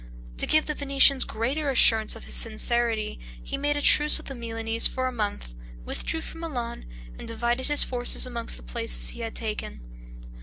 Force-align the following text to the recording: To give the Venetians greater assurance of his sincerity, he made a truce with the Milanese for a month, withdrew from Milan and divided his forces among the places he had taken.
To 0.37 0.47
give 0.47 0.65
the 0.65 0.73
Venetians 0.73 1.23
greater 1.25 1.69
assurance 1.69 2.15
of 2.15 2.23
his 2.23 2.33
sincerity, 2.33 3.19
he 3.43 3.55
made 3.55 3.77
a 3.77 3.83
truce 3.83 4.17
with 4.17 4.25
the 4.25 4.33
Milanese 4.33 4.87
for 4.87 5.05
a 5.05 5.11
month, 5.11 5.53
withdrew 5.85 6.21
from 6.21 6.39
Milan 6.41 6.85
and 7.19 7.27
divided 7.27 7.67
his 7.67 7.83
forces 7.83 8.25
among 8.25 8.47
the 8.47 8.63
places 8.63 9.09
he 9.09 9.19
had 9.19 9.35
taken. 9.35 9.79